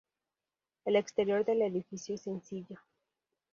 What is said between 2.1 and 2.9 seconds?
es sencillo.